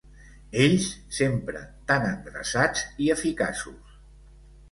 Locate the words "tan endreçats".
1.91-2.83